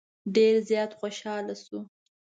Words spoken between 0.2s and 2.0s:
ډېر زیات خوشاله شو.